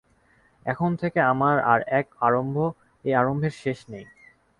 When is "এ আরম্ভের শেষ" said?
3.05-3.79